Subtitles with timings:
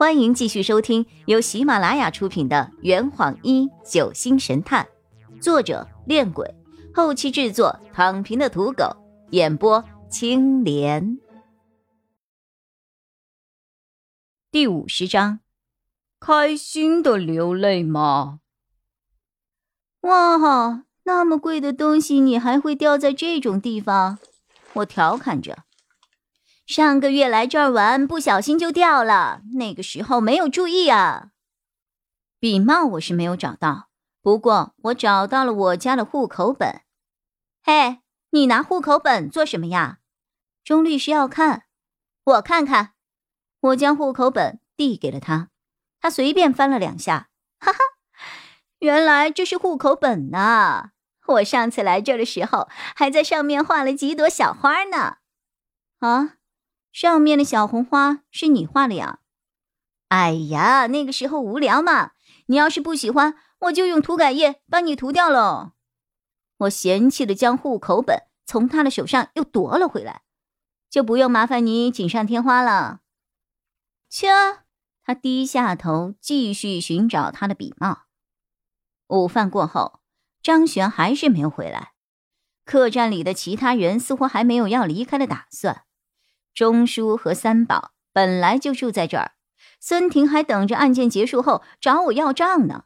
[0.00, 4.88] 欢迎继续收听由喜马拉雅出品的《圆谎一九星神探》，
[5.42, 6.54] 作者：恋鬼，
[6.94, 8.96] 后期制作：躺平的土狗，
[9.32, 11.18] 演播：青莲。
[14.50, 15.40] 第五十章，
[16.18, 18.40] 开心的流泪吗？
[20.00, 24.18] 哇，那么贵的东西，你还会掉在这种地方？
[24.72, 25.64] 我调侃着。
[26.70, 29.40] 上个月来这儿玩，不小心就掉了。
[29.54, 31.30] 那个时候没有注意啊。
[32.38, 33.88] 笔帽我是没有找到，
[34.22, 36.82] 不过我找到了我家的户口本。
[37.64, 37.98] 嘿，
[38.30, 39.98] 你拿户口本做什么呀？
[40.62, 41.64] 钟律师要看，
[42.22, 42.92] 我看看。
[43.62, 45.48] 我将户口本递给了他，
[46.00, 47.78] 他随便翻了两下，哈哈，
[48.78, 50.90] 原来这是户口本呐！
[51.26, 55.16] 我上次来这儿的时候，还在上面画了几朵小花呢。
[55.98, 56.36] 啊？
[56.92, 59.20] 上面的小红花是你画的呀？
[60.08, 62.12] 哎呀，那个时候无聊嘛。
[62.46, 65.72] 你要是不喜欢，我就用涂改液帮你涂掉喽。
[66.58, 70.22] 我嫌弃的将户口本从他的手上又夺了回来，
[70.90, 73.00] 就不用麻烦你锦上添花了。
[74.08, 74.28] 切！
[75.04, 78.02] 他低下头继续寻找他的笔帽。
[79.06, 80.00] 午饭过后，
[80.42, 81.92] 张璇还是没有回来。
[82.64, 85.84] 客栈里的其他人似乎还没有要离开的打算。
[86.54, 89.32] 钟叔和三宝本来就住在这儿，
[89.78, 92.84] 孙婷还等着案件结束后找我要账呢。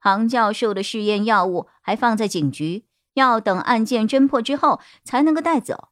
[0.00, 5.88] 庞教授的试验药物还放在警局，要等案件侦破之后才能够带走。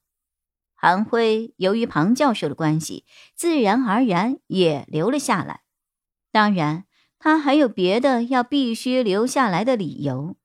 [0.75, 3.05] 韩辉由于庞教授的关系，
[3.35, 5.63] 自然而然也留了下来。
[6.31, 6.85] 当然，
[7.19, 10.37] 他还有别的要必须留下来的理由。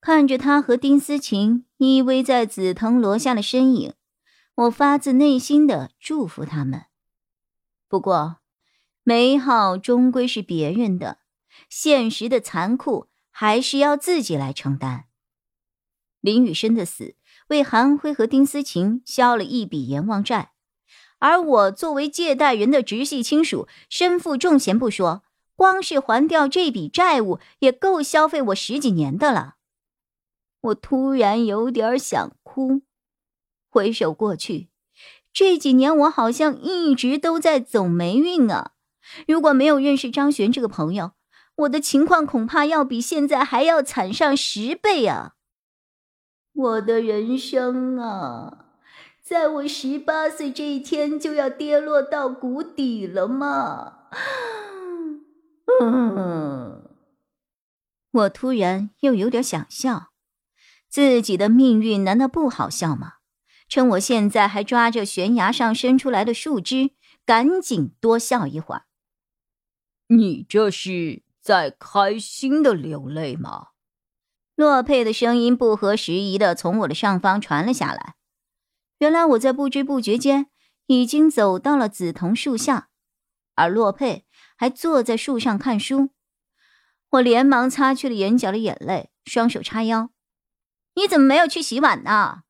[0.00, 3.94] 看着他和丁思琴依偎在紫藤萝下的身影。
[4.54, 6.86] 我发自内心的祝福他们。
[7.88, 8.38] 不过，
[9.02, 11.18] 美好终归是别人的，
[11.68, 15.06] 现实的残酷还是要自己来承担。
[16.20, 17.16] 林雨生的死
[17.48, 20.52] 为韩辉和丁思琴消了一笔阎王债，
[21.18, 25.24] 而我作为借贷人的直系亲属，身负重嫌不说，
[25.56, 29.56] 光是还掉这笔债务也够消费我十几年的了。
[30.60, 32.82] 我突然有点想哭。
[33.72, 34.68] 回首过去，
[35.32, 38.72] 这几年我好像一直都在走霉运啊！
[39.26, 41.12] 如果没有认识张璇这个朋友，
[41.56, 45.36] 我的情况恐怕要比现在还要惨上十倍啊！
[46.52, 48.66] 我的人生啊，
[49.22, 54.00] 在我十八岁这一天就要跌落到谷底了吗？
[55.80, 56.90] 嗯，
[58.10, 60.10] 我突然又有点想笑，
[60.90, 63.14] 自己的命运难道不好笑吗？
[63.68, 66.90] 趁我现在还抓着悬崖上伸出来的树枝，
[67.24, 68.84] 赶紧多笑一会儿。
[70.08, 73.68] 你这是在开心的流泪吗？
[74.54, 78.16] 洛佩的声音不合时宜的从我的上方传了下来。
[78.98, 80.48] 原来我在不知不觉间
[80.86, 82.90] 已经走到了紫藤树下，
[83.54, 86.10] 而洛佩还坐在树上看书。
[87.12, 90.10] 我连忙擦去了眼角的眼泪，双手叉腰
[90.94, 92.42] ：“你怎么没有去洗碗呢？”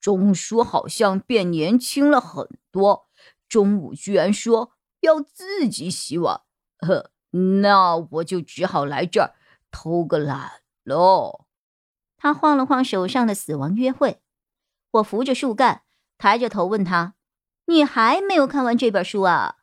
[0.00, 3.08] 钟叔好像变年轻了很多，
[3.48, 6.40] 中午居然说要自己洗碗，
[6.78, 9.34] 呵，那我就只好来这儿
[9.70, 11.46] 偷个懒喽。
[12.16, 14.22] 他晃了晃手上的死亡约会，
[14.92, 15.82] 我扶着树干，
[16.18, 17.14] 抬着头问他
[17.66, 19.56] ：“你还没有看完这本书啊？”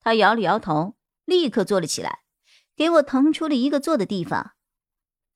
[0.00, 2.20] 他摇了摇头，立刻坐了起来，
[2.76, 4.52] 给我腾出了一个坐的地方。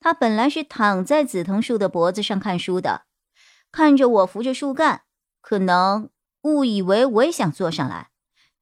[0.00, 3.06] 他本来是躺在紫藤树的脖子上看书的。
[3.72, 5.04] 看着我扶着树干，
[5.40, 6.10] 可能
[6.42, 8.10] 误以为我也想坐上来，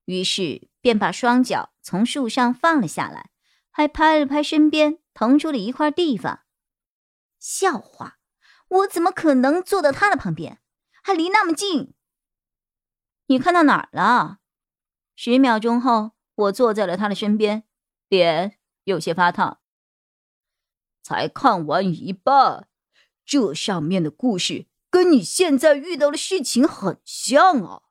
[0.04, 3.30] 于是便把双脚从树上放了下来，
[3.70, 6.40] 还拍了拍身边腾出了一块地方。
[7.38, 8.18] 笑话，
[8.68, 10.60] 我怎么可能坐到他的旁边，
[11.02, 11.94] 还离那么近？
[13.26, 14.38] 你看到哪儿了？
[15.14, 17.64] 十秒钟后，我坐在了他的身边，
[18.08, 19.60] 脸有些发烫。
[21.02, 22.68] 才看完一半，
[23.24, 24.66] 这上面的故事。
[24.98, 27.82] 跟你现在遇到的事情很像啊！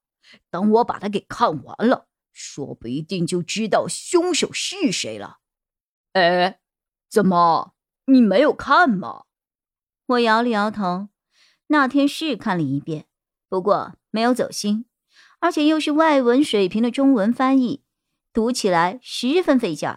[0.49, 5.37] 等我把它给看完了，说不一定就知道凶手是谁了。
[6.11, 6.59] 哎，
[7.09, 7.75] 怎么
[8.07, 9.23] 你没有看吗？
[10.07, 11.07] 我摇了摇头。
[11.67, 13.05] 那天是看了一遍，
[13.47, 14.85] 不过没有走心，
[15.39, 17.85] 而且又是外文水平的中文翻译，
[18.33, 19.89] 读起来十分费劲，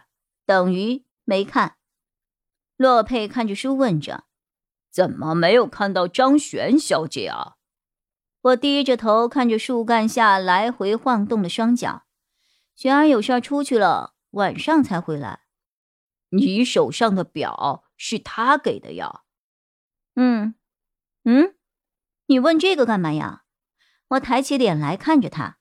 [0.47, 1.75] 等于没看。
[2.77, 4.27] 洛佩看着书问着。
[4.91, 7.57] 怎么没有看到张璇小姐啊？
[8.43, 12.05] 我低着头看着树干下来回晃动的双脚，
[12.75, 15.41] 璇儿有事出去了，晚上才回来。
[16.31, 19.21] 你手上的表是他给的呀？
[20.17, 20.55] 嗯，
[21.25, 21.55] 嗯，
[22.27, 23.43] 你问这个干嘛呀？
[24.09, 25.59] 我抬起脸来看着他，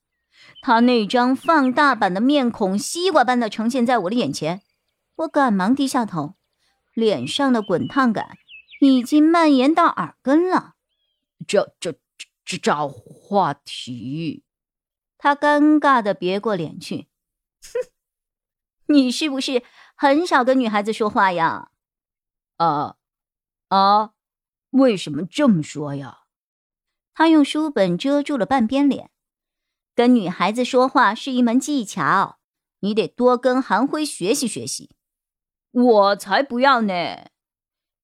[0.63, 4.63] 他那张放大版的面孔西瓜般的呈现在我的眼前，
[5.17, 6.35] 我赶忙低下头，
[6.95, 8.38] 脸上的滚烫感
[8.79, 10.75] 已经蔓延到耳根了。
[11.47, 11.99] 这、这、这、
[12.43, 14.43] 这找话题。
[15.17, 17.09] 他尴尬的别过脸去，
[17.61, 17.91] 哼，
[18.87, 19.63] 你是不是？
[19.95, 21.71] 很少跟女孩子说话呀，
[22.55, 22.95] 啊，
[23.67, 24.13] 啊，
[24.69, 26.19] 为什么这么说呀？
[27.13, 29.11] 他用书本遮住了半边脸。
[29.93, 32.39] 跟女孩子说话是一门技巧，
[32.79, 34.95] 你得多跟韩辉学习学习。
[35.71, 37.29] 我才不要呢！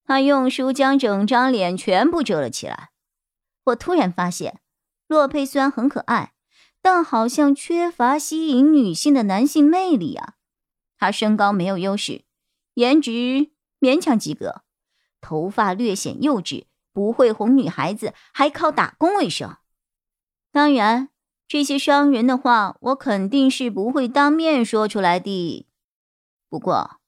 [0.05, 2.91] 他用书将整张脸全部遮了起来。
[3.65, 4.59] 我突然发现，
[5.07, 6.33] 洛佩虽然很可爱，
[6.81, 10.35] 但好像缺乏吸引女性的男性魅力啊。
[10.97, 12.23] 他身高没有优势，
[12.75, 13.49] 颜值
[13.79, 14.61] 勉强及格，
[15.19, 19.57] 头发略显幼稚，不会哄女孩子，还靠打工为生。
[20.51, 21.09] 当然，
[21.47, 25.67] 这些伤人的话，我肯定是不会当面说出来的。
[26.47, 26.99] 不过，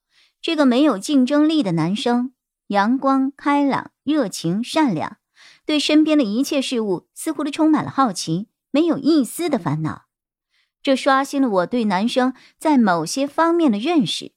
[0.42, 2.34] 这个没有竞争力的男生，
[2.68, 5.18] 阳光开朗、热情善良，
[5.66, 10.06] 对身边的一切事物似乎都充满了好奇，没有一丝的烦恼。
[10.82, 14.34] 这刷新了我对男生在某些方面的认识。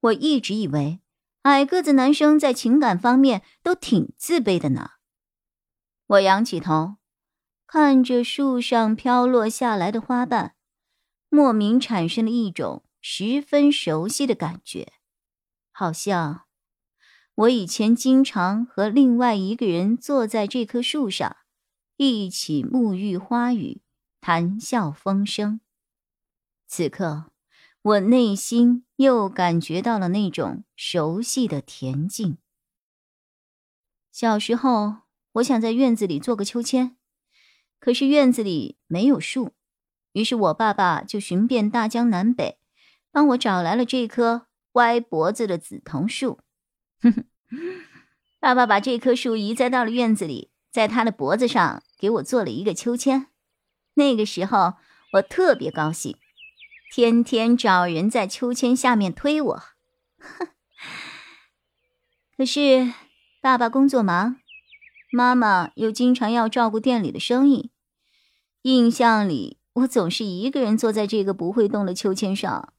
[0.00, 1.00] 我一直以为
[1.42, 4.90] 矮个子男生在情感方面都挺自卑的呢。
[6.06, 6.96] 我仰起头，
[7.66, 10.54] 看着树上飘落下来的花瓣，
[11.28, 14.92] 莫名产生了一种十分熟悉的感觉，
[15.72, 16.45] 好像
[17.36, 21.36] 我以前经常和另外一个人坐在这棵树上，
[21.98, 23.82] 一起沐浴花雨，
[24.22, 25.60] 谈笑风生。
[26.66, 27.30] 此刻，
[27.82, 32.38] 我内心又感觉到了那种熟悉的恬静。
[34.10, 35.00] 小时候，
[35.32, 36.96] 我想在院子里做个秋千，
[37.78, 39.52] 可是院子里没有树，
[40.12, 42.58] 于是我爸爸就寻遍大江南北，
[43.12, 46.40] 帮我找来了这棵歪脖子的紫藤树。
[47.02, 47.24] 哼哼，
[48.40, 53.28] 爸爸把这棵树移栽到了院子里，在他的脖子上给我做了一个秋千。
[53.94, 54.74] 那个时候，
[55.14, 56.16] 我特别高兴。
[56.92, 59.62] 天天找人在秋千下面推我，
[62.36, 62.92] 可是
[63.42, 64.36] 爸爸工作忙，
[65.10, 67.72] 妈妈又经常要照顾店里的生意。
[68.62, 72.72] 印象里，我总是一个人坐在这个不会动的秋千上，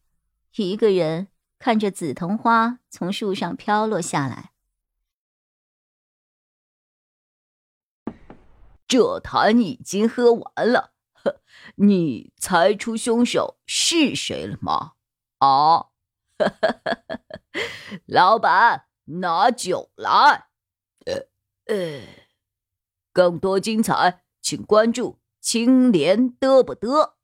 [0.55, 1.27] 一个人
[1.59, 4.53] 看着紫藤花从树上飘落下来。
[8.87, 10.93] 这坛已经喝完了。
[11.13, 11.41] 呵
[11.75, 14.93] 你猜出凶手是谁了吗？
[15.39, 15.87] 啊，
[18.05, 20.47] 老板，拿酒来。
[21.05, 21.27] 呃
[21.65, 22.01] 呃，
[23.11, 27.16] 更多精彩，请关注青莲嘚不嘚。